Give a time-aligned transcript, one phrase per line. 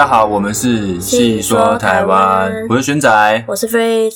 [0.00, 4.10] 大家好，我们是细说台湾，我是玄仔，我是 Free。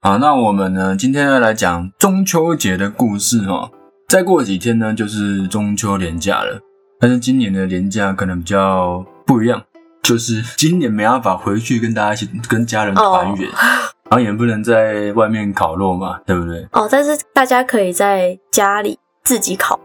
[0.00, 3.70] 好，那我们呢，今天要来讲中秋节的故事哦。
[4.08, 6.58] 再过几天呢，就是中秋连假了，
[6.98, 9.62] 但是今年的连假可能比较不一样，
[10.02, 16.66] 就是今年没办法回去跟大家一起跟家人团圆，然后也不能在外面烤肉嘛，对不对？
[16.72, 19.78] 哦，但是大家可以在家里自己烤。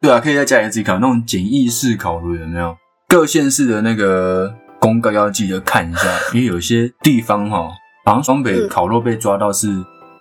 [0.00, 2.76] 对啊，可以在家里自己烤，那种简易式烤炉有没有？
[3.06, 6.02] 各县市的那个公告要记得看一下，
[6.34, 7.68] 因为有些地方哈，
[8.06, 9.68] 好像双北烤肉被抓到是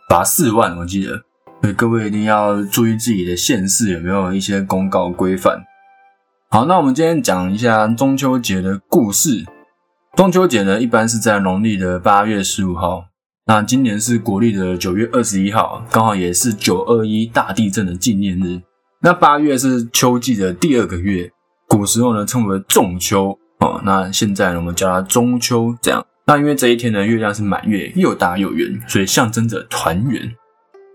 [0.09, 1.21] 罚四万，我记得，
[1.61, 5.63] 所以各位一定要注意自己的县市有没有一些公告规范。
[6.51, 9.45] 好，那我们今天讲一下中秋节的故事。
[10.15, 13.05] 中秋节呢，一般是在农历的八月十五号，
[13.45, 18.61] 那今年是国历的九月二十一号，刚好也是九二一大地震的纪念日。
[19.01, 21.31] 那八月是秋季的第二个月。
[21.67, 26.05] 古时候呢称为仲秋哦，那现在呢我们叫它中秋这样。
[26.25, 30.31] 那因为这一天呢月亮是满月，又大又圆，所以象征着团圆。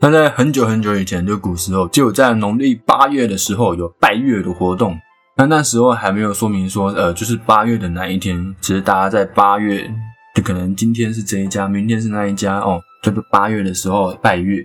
[0.00, 4.98] 那在很久很久以前，就古时候，就有在农历八月的时候有拜月的活动。
[5.36, 9.90] 那那时候还没有说明说，呃，就是八月的哪一天，只是大家在八月，
[10.34, 14.64] 就可能今天是这一家，明天是那一家哦，就是八月的时候拜月。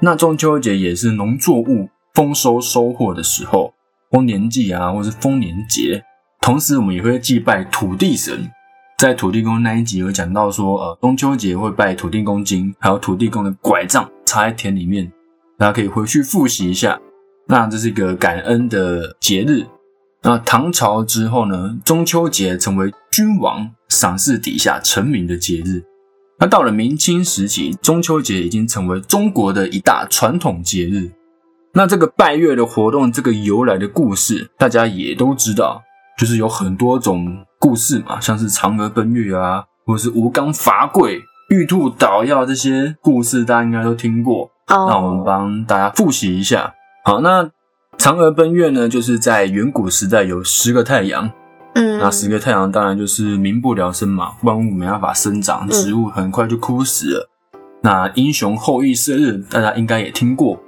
[0.00, 3.72] 那中秋节也是农作物丰收收获的时候。
[4.10, 6.02] 丰年祭啊，或是丰年节，
[6.40, 8.50] 同时我们也会祭拜土地神。
[8.98, 15.10] 在土地公那一集有讲到说，呃，中秋节会拜土地公金，还有土地公的拐杖插在田里面，
[15.58, 16.98] 大家可以回去复习一下。
[17.46, 19.66] 那这是一个感恩的节日。
[20.22, 25.82] 那唐朝之后呢，中秋节成为君王赏赐底下臣民的节日。
[26.38, 31.10] 那到了明清时期，中秋节已经成为中国的一大传统节日。
[31.72, 35.82] 那这个拜月的活动，这个由来的故事，大家也都知道，
[36.20, 44.50] 就是有很多种故事嘛，像是嫦娥奔月啊，或者是吴刚伐桂、玉兔捣药这些故事，大家应该都听过。
[44.68, 46.74] 那我们帮大家复习一下。
[47.06, 47.50] 好，那
[47.96, 51.30] 嫦娥奔月呢，就是在远古时代有十个太阳，
[51.72, 57.30] 嗯，那十个太阳当然就是民不聊生嘛，万物没办法生长，植物很快就枯死了。
[57.80, 60.60] 那英雄后羿射日，大家应该也听过。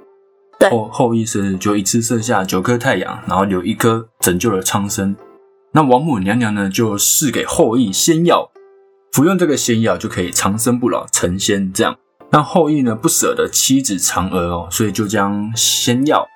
[0.71, 5.15] 后后羿射日就一次射下九颗太阳，然后留一颗拯救了苍生。
[5.75, 8.51] 那王母娘娘呢，就赐给后羿仙药，
[9.11, 11.73] 服用这个仙药就可以长生不老成仙。
[11.73, 11.97] 这样，
[12.29, 16.27] 那后羿呢不舍得妻子嫦娥哦，所以就将仙药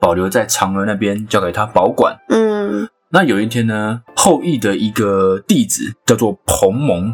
[0.00, 2.16] 保留在嫦娥那边，交给她保管。
[2.28, 7.12] 嗯，那有一天呢，后羿的一个弟子叫做彭蒙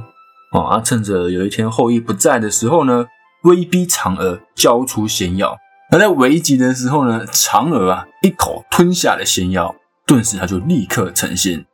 [0.53, 3.07] 哦，啊，趁着有一天后羿不在的时候呢，
[3.45, 5.57] 威逼嫦娥交出仙药。
[5.91, 9.75] 而在危急的时候呢，嫦娥啊一口吞下了仙药，
[10.07, 11.65] 顿时她就立刻成仙，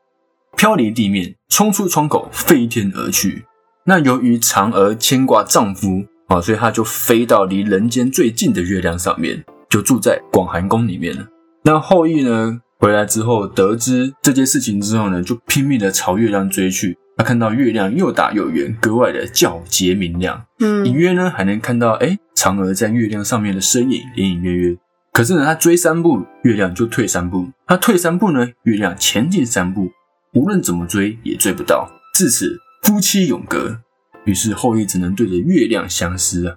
[0.57, 3.45] 飘离地面，冲出窗口，飞天而去。
[3.85, 11.29] 那由于嫦娥牵挂丈夫啊，所以她就飞到离人间最近的月亮上面，就住在广寒宫里面了。
[11.63, 16.97] 那后羿呢回来之后，得知这件事情之后呢，就拼命的朝月亮追去。
[17.19, 20.45] 他看到月亮又大又圆，格外的皎洁明亮。
[20.61, 24.77] 嗯，隐约呢还能看到，哎，嫦娥在月亮上面的身影，隐隐约约。
[25.13, 29.91] 可是呢，他追三步，月亮就退三步；他退三步呢，月亮前进三步。
[30.37, 31.91] 无论怎么追，也追不到。
[32.13, 33.79] 自此，夫妻永隔。
[34.27, 36.57] 于是后羿只能对着月亮相思啊。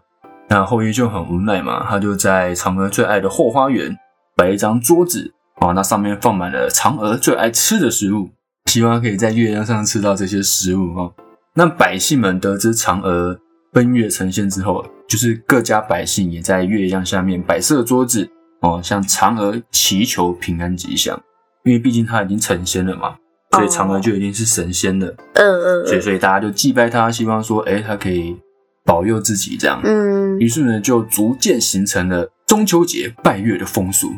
[0.50, 3.98] 那后羿就很无奈嘛，他就在嫦娥最爱的后花园
[4.36, 8.32] 摆一张桌子啊，那上面放满了嫦娥最爱吃的食物。
[8.66, 11.14] 希望可以在月亮上吃到这些食物哦。
[11.54, 13.40] 那百姓们得知嫦娥
[13.72, 18.30] 奔月成仙之后，就是各家百姓也在月亮下面摆设桌子
[18.60, 21.18] 哦，向嫦娥祈求平安吉祥。
[21.64, 23.16] 因为毕竟她已经成仙了嘛，
[23.52, 25.08] 所以嫦娥就一定是神仙了。
[25.34, 25.88] 嗯嗯。
[25.88, 28.38] 所以所以大家就祭拜她，希望说，哎，她可以
[28.86, 29.82] 保佑自己这样。
[29.84, 30.38] 嗯。
[30.40, 34.12] 于是呢，就逐渐形成了中秋节拜月的风俗。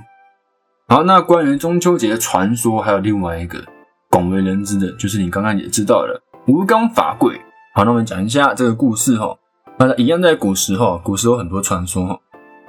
[0.88, 3.64] 好，那关于中秋节的传说，还有另外一个。
[4.10, 7.40] 广为人知的就是你刚刚也知道了吴刚伐桂。
[7.74, 9.38] 好，那我们讲一下这个故事哈。
[9.80, 12.20] 那一样在古时候，古时候很多传说哈。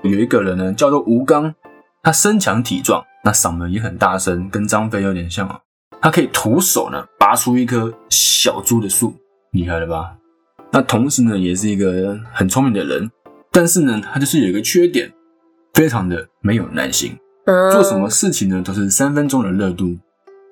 [0.03, 1.53] 有一个人呢叫做吴刚，
[2.01, 5.59] 他身强体壮，那嗓门也很大声，跟张飞有点像啊。
[6.03, 9.15] 他可以徒手呢拔出一棵小株的树，
[9.53, 10.17] 厉害了吧？
[10.73, 13.09] 那同时呢也是一个很聪明的人，
[13.53, 15.13] 但是呢他就是有一个缺点，
[15.75, 17.17] 非常的没有耐心，
[17.73, 19.97] 做什么事情呢都是三分钟的热度。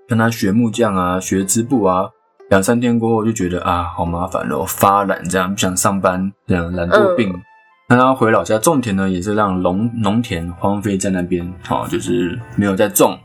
[0.08, 2.08] 像他学木匠啊，学织布啊，
[2.48, 7.34] 两三天过后就觉得啊，好麻烦哦，发懒这样不想上班，这样懒惰病。
[7.88, 13.18] 那他回老家种田呢，也是让农农田荒废在那边，好，就是没有在种。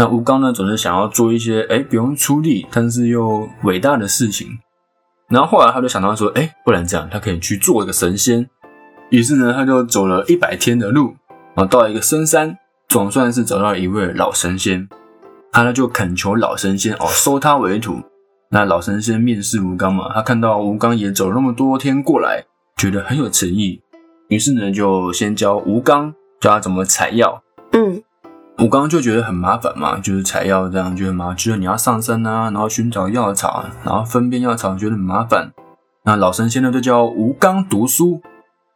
[0.00, 4.58] 那吴刚呢，总是想要做一些哎不用出力，但是又伟大的事情。
[5.28, 8.48] 然后后来他就想到说，哎，不然这样，他可以去做一个神仙。
[9.10, 11.14] 于是呢，他就走了一百天的路，
[11.54, 12.56] 然后到了一个深山，
[12.88, 14.88] 总算是找到一位老神仙。
[15.52, 18.00] 他呢就恳求老神仙哦收他为徒。
[18.48, 22.46] 那老神仙面试吴刚嘛，他看到吴刚也走了那么多天过来，
[22.78, 23.82] 觉得很有诚意，
[24.28, 27.42] 于是呢就先教吴刚教他怎么采药。
[27.72, 28.02] 嗯，
[28.60, 35.50] 吴刚就觉得很麻烦嘛，就是采药这样觉得麻烦，觉得你要上山啊，然后寻找药草，然后分辨药草，觉得很麻烦。
[36.04, 38.20] 那老神仙呢就教吴刚读书，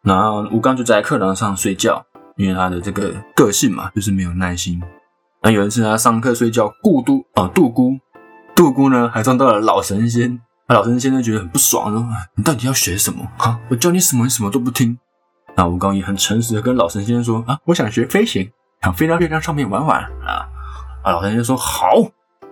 [0.02, 4.82] 然后吴刚就在课堂上睡觉，因为他的这个个性嘛，就是没有耐心。
[5.42, 7.98] 那有一次他上课睡觉，故都啊杜姑。
[8.54, 13.28] 杜姑呢，还撞到了老神仙，那老神仙呢觉得很不爽，说：“你到底要学什么？
[13.36, 14.96] 哈，我教你什么，你什么都不听。”
[15.56, 18.50] 那吴刚也很诚实的跟老神仙说：“啊，我想学飞行，
[18.84, 20.44] 想飞到月亮上面玩玩啊。”
[21.02, 21.88] 啊，老神仙说：“好，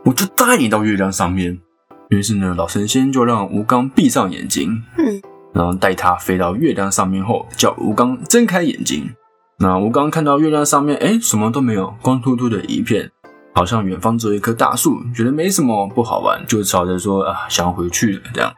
[0.04, 1.60] 我就带你到月亮上面。”
[2.08, 5.20] 于是呢，老神仙就让吴刚闭上眼睛，嗯，
[5.52, 9.14] 然后带他飞到月亮上面后，叫吴刚睁开眼睛。
[9.58, 13.10] 那吴刚看到月亮上面，哎，什么都没有，光秃秃的一片。
[13.54, 18.50] 好像远方只有一棵大树，觉得没什么不好玩，就吵着说啊，想要回去了这样。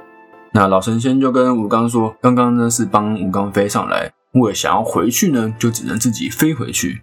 [0.53, 7.03] 那老神仙就跟吴刚说，刚刚呢是帮吴刚飞上来，为了想要回去呢，就只能自己飞回去。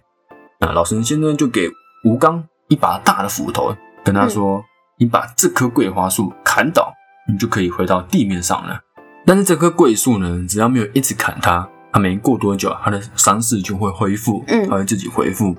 [0.62, 1.68] 那老神仙呢就给
[2.04, 4.62] 吴刚一把大的斧头，跟他说，
[4.96, 6.94] 你把这棵桂花树砍倒，
[7.28, 8.78] 你就可以回到地面上了。
[9.26, 15.56] 但是这棵桂树呢，只要没有一直砍它，它没过多久，它的伤势就会恢复，嗯，它会自己恢复。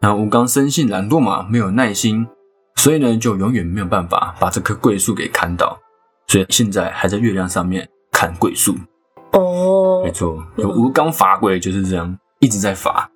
[0.00, 2.24] 那吴刚生性懒惰嘛，没有耐心，
[2.76, 5.76] 所以呢，就永远没有办法把这棵桂树给砍倒，
[6.28, 8.76] 所以现在还在月亮上面砍桂树。
[9.32, 13.10] 哦，没错，有吴刚伐桂就是这样，一直在伐。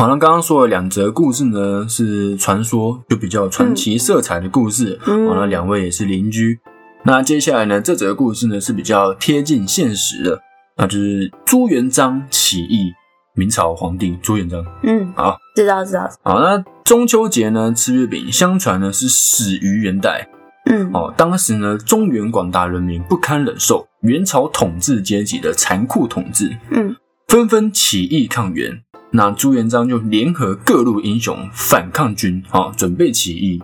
[0.00, 4.98] 好了，刚刚说的两则故事呢，是传说，就比较传奇色彩的故事。
[5.02, 6.58] 好了，两位也是邻居。
[7.04, 10.40] 那接下来呢，这则故事呢是比较贴近现实的，
[10.78, 12.94] 那就是朱元璋起义。
[13.34, 16.08] 明朝皇帝朱元璋，嗯，好，知道知道。
[16.22, 20.26] 好，那中秋节呢吃月饼，相传呢是始于元代，
[20.70, 26.96] 嗯，哦，当时呢中原广大人民不堪忍受元朝统治阶级的残酷统治，嗯，
[27.28, 28.82] 纷纷起义抗元，
[29.12, 33.60] 那朱元璋就联合各路英雄反抗军，啊，准备起义，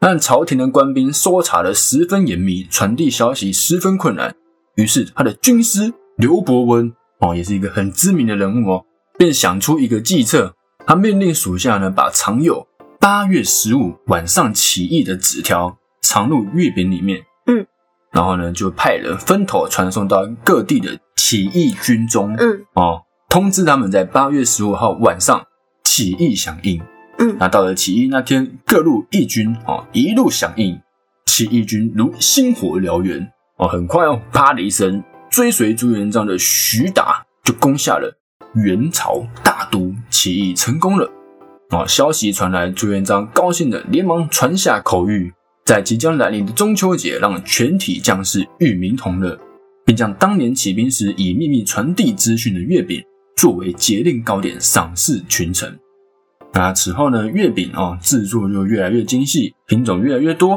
[0.00, 4.34] 但朝廷的官兵搜查的十分严密，传递消息十分困难，
[4.76, 8.84] 于是他的军师刘伯温，哦，也是一个很知名的人物哦。
[9.18, 10.54] 便想出一个计策，
[10.86, 12.66] 他命令属下呢把藏有
[13.00, 17.66] 八月十五晚上起义的纸条藏入月饼里面，嗯，
[18.12, 23.02] 然后呢就派人分头传送到各地的起义军中，嗯，哦，
[23.36, 25.46] 通知他们在八月十五号晚上
[25.84, 26.80] 起义响应，
[27.18, 30.80] 嗯，那到了起义那天，各路义军哦一路响应，
[31.26, 38.10] 起义军如星火燎原，哦，很快哦，啪的一声，追随朱元璋的徐达就攻下了。
[38.54, 41.06] 元朝大都起义成功了，
[41.72, 41.86] 哦！
[41.86, 45.30] 消息传来，朱元璋高兴的连忙传下口谕，
[45.66, 49.38] 在即将来临的中秋节，让全体将士与民同乐，
[49.84, 53.04] 并将当年起兵时以秘密传递资讯的月饼
[53.36, 55.78] 作为节令糕点赏赐群臣。
[56.54, 60.54] 那此后呢，月饼啊制作就越来越精细，品种越来越多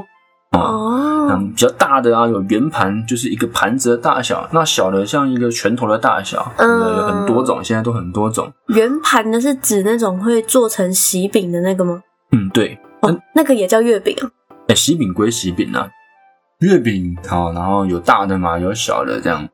[0.52, 0.60] 啊。
[0.60, 8.52] 哦，比较大的啊，有圆盘，就是一个盘子的大小；那小的像一个拳头的大小，嗯，有很多种，现在都很多种。
[8.68, 12.02] 圆盘的是指那种会做成喜饼的那个吗？
[12.32, 12.80] 嗯，对。
[13.02, 14.32] 哦，那个也叫月饼啊？
[14.70, 15.90] 哎，喜饼归喜饼啊，
[16.60, 19.48] 月饼好，然后有大的嘛，有小的这样。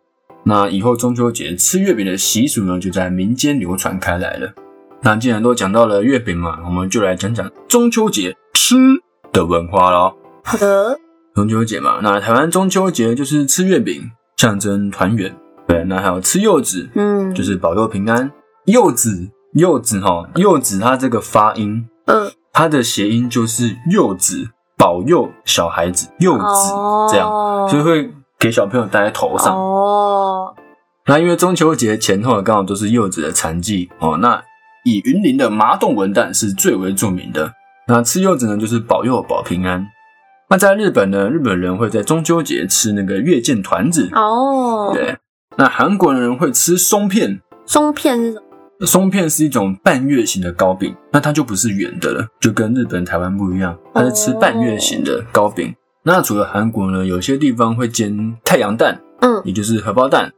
[0.48, 4.54] 那以后中秋节吃月饼的习俗呢，就在民间流传开来了。
[5.02, 8.76] 那既然都讲到了月饼嘛，我们就来讲讲中秋节吃
[9.34, 10.14] 的文化喽。
[10.44, 10.98] 好的，
[11.34, 15.36] 中秋节嘛，那台湾中秋节就是吃月饼，象征团圆。
[15.68, 18.32] 对，那还有吃柚子，嗯，就是保佑平安。
[18.66, 26.72] 柚子，柚子哈，柚子它这个发音，嗯，它的谐音就是柚子，保佑小孩子柚子
[27.12, 28.12] 这样，所以会
[28.46, 29.58] 给小朋友戴在头上。
[29.58, 30.54] 哦，
[31.08, 34.40] 那因为中秋节前后刚好都是柚子的产季哦，那
[34.84, 37.52] 以云林的麻洞文旦是最为著名的。
[37.88, 39.88] 那吃柚子呢，就是保佑保平安。
[40.48, 44.92] 那在日本呢，日本人会在中秋节吃那个月见团子哦。
[44.94, 45.18] 对，
[45.58, 47.42] 那韩国人会吃松片。
[47.66, 48.40] 松片是什
[48.80, 48.86] 么？
[48.86, 55.74] 松片是一种半月形的糕饼，那它就不是圆的了，就跟日本、台湾不一样，它是吃半月形的糕饼。
[56.08, 60.32] 那除了韩国呢，有些地方会煎太阳蛋，嗯，也就是荷包蛋。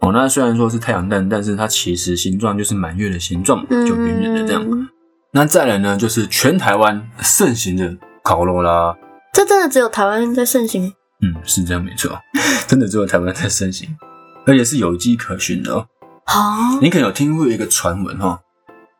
[0.00, 4.88] 哦，那虽然说是太阳蛋，但是它其实形状就是满月的形状，就圆圆的这样。
[5.30, 8.96] 那再来呢，就是全台湾盛行的烤肉啦。
[9.32, 10.92] 这真的只有台湾在盛行？
[11.22, 12.18] 嗯，是这样没错，
[12.66, 13.88] 真的只有台湾在盛行，
[14.44, 15.86] 而且是有迹可循的哦。
[16.24, 18.40] 啊，你可能有听过一个传闻哈，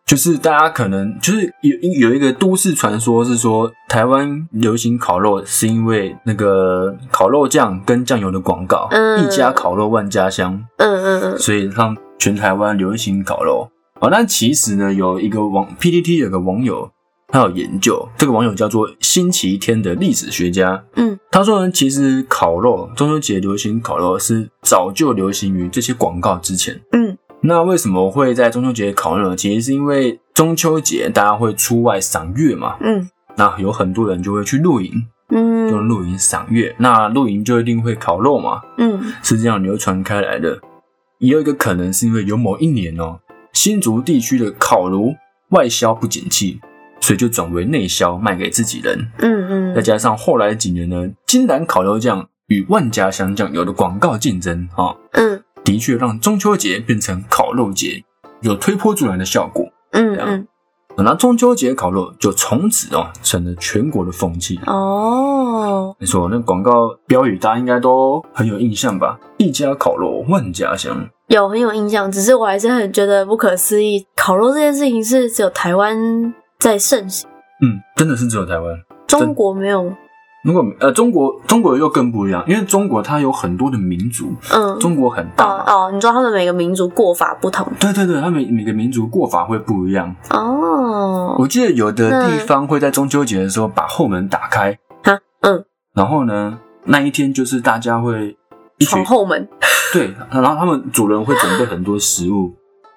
[0.04, 9.22] 就是大家可能就是有有一个都市传说，是说台湾流行烤肉是因为那个烤肉酱跟酱油的广告，嗯。
[9.24, 13.70] 一家烤肉万家香，嗯嗯嗯，所以让全台湾流行烤肉。
[14.00, 16.90] 哦，但其实呢，有一个网 PTT 有个网友，
[17.28, 26.78] 他有研究，这个网友叫做星期天的历史学家，嗯，他说呢，其实烤肉中秋节流行烤肉是早就流行于这些广告之前。
[26.92, 27.01] 嗯，
[27.42, 29.36] 那为什么会在中秋节烤肉呢？
[29.36, 34.92] 其实是因为中秋节大家会出外赏月嘛，嗯那有很多人就会去露营，
[35.30, 36.74] 嗯用露营赏月。
[36.78, 40.60] 那露营就一定会烤肉嘛，嗯是这样流传开来的。
[41.18, 43.18] 也有一个可能是因为有某一年哦，
[43.52, 45.14] 新竹地区的烤炉
[45.50, 46.60] 外销不景气，
[47.00, 49.08] 所以就转为内销卖给自己人。
[49.18, 58.04] 嗯嗯，再加上后来几年呢，金兰烤肉酱与万家香酱油的广告竞争啊、哦，嗯的确让中秋节变成烤肉节，
[58.40, 59.64] 有推波助澜的效果。
[59.92, 60.46] 嗯嗯，
[60.96, 64.58] 那中秋节烤肉就从此哦成了全国的风气。
[64.66, 69.18] 哦，没错，那广告标语大家应该都很有印象吧？
[69.38, 71.08] 一家烤肉万家香。
[71.28, 75.96] 有很有印象，只是我还是很觉得不可思议，烤肉这件事情是只有台湾
[76.58, 77.28] 在盛行，
[77.62, 78.74] 嗯，真的是只有台湾。
[79.06, 79.92] 中国没有。
[80.44, 85.44] 如果呃中国中国又更不一样，因为中国它有很多的民族，嗯，中国很大。
[85.44, 90.14] 哦哦，你说他们每个民族过法不同对对对，他们每个民族过法会不一样。
[90.30, 91.36] 哦。
[91.38, 98.36] 我记得有的地方会在中秋节的时候把后门打开，哈，嗯，然后呢，那一天就是大家会
[98.78, 99.48] 一起闯后门。
[99.94, 102.52] 对，然后他们主人会准备很多食物，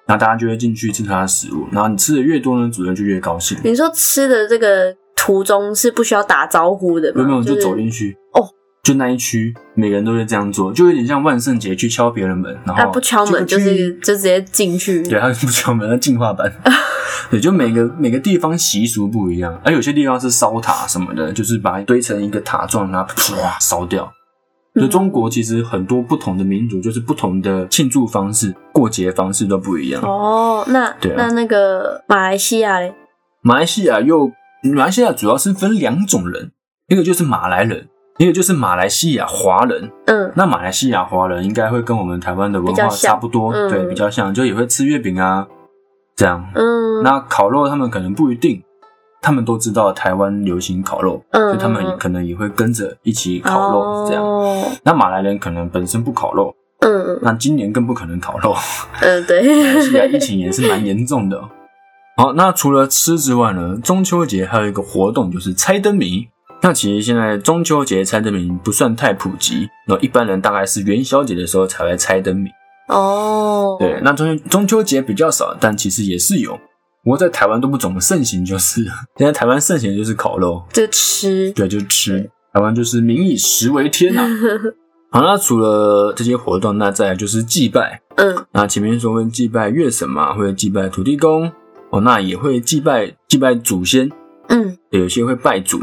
[0.06, 3.56] 然后大家就会进去吃他的食物，然后你吃的越多呢，主人就越高兴。
[3.62, 4.94] 你说吃的这个
[5.26, 7.22] 途中是不需要打招呼的吗？
[7.22, 8.48] 有没有就就是走进去哦，
[8.84, 15.02] 就那一区，每个人都会这样做，就有点像万圣节去敲别人门，然后啊，不敲门就是就直接进去。
[15.10, 16.52] 对，他不敲门，那进化版。
[17.28, 24.12] 对，就每个每个地方习俗不一样，而有些地方是烧塔什么的，就是把它堆成一个塔状，然后唰烧掉。
[24.76, 30.02] 就嗯中国其实很多不同的民族，就是不同的庆祝方式、过节方式都不一样。
[30.02, 32.94] 哦，那对啊那那个马来西亚嘞？
[33.40, 34.30] 马来西亚又，
[34.62, 36.52] 马来西亚主要是分两种人，
[36.88, 39.90] 一个就是马来人，一个就是马来西亚华人。
[40.06, 45.46] 嗯那马来西亚华人应该会跟我们台湾的文化差不多，嗯对，比较像，就也会吃月饼啊，
[46.14, 46.44] 这样。
[46.54, 48.62] 嗯，那烤肉他们可能不一定，
[49.22, 54.22] 他们都知道台湾流行烤肉，嗯所以他们也可能也会跟着一起烤肉这样。
[54.22, 58.54] 哦那马来人可能本身不烤肉，嗯那今年更不可能烤肉。
[59.00, 61.40] 嗯，对马来西亚，疫情也是蛮严重的。
[62.16, 66.26] 好，那除了吃之外呢，中秋节还有一个活动就是猜灯谜。
[66.62, 72.48] 那其实现在中秋节猜灯谜不算太普及，那一般人大概是元宵节的时候才会猜灯谜。
[72.88, 76.58] 哦，对，那中秋中秋节比较少，但其实也是有。
[77.04, 78.82] 不过在台湾都不怎么盛行，就是
[79.18, 82.30] 现在台湾盛行的就是烤肉，就吃，对，就吃。
[82.54, 84.22] 台湾就是民以食为天呐、
[85.12, 88.00] 好，那除了这些活动，那再来就是祭拜。
[88.16, 91.52] 嗯那前面说会祭拜月神嘛，会祭拜土地公
[91.96, 94.10] 哦，那也会祭拜祭拜祖先，
[94.48, 94.76] 嗯。
[94.90, 95.80] 对有些会拜祖，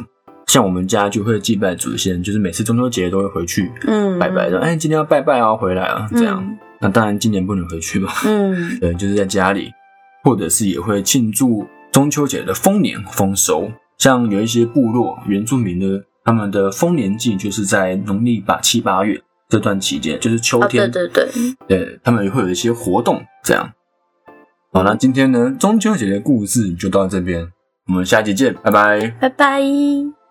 [0.47, 6.43] 像我们家就会祭拜祖先，就是每次中秋节都会回去嗯，拜拜的，哎，今天要拜拜哦，回来啊，这样。
[6.45, 6.57] 嗯。
[6.79, 8.77] 那当然今年不能回去嘛，嗯。
[8.79, 9.71] 对，就是在家里，
[10.23, 23.69] 或者是也会庆祝中秋节的丰年丰收，像有一些部落原住民的他们的丰年祭，就是在农历八七八月这段期间，就是秋哦，天，对对对，对他们也会有一些活动，这样。
[24.73, 27.47] 好，那今天呢，中秋节的故事就到这边，
[27.87, 29.07] 我们下期见，拜拜。
[29.19, 30.22] 拜拜。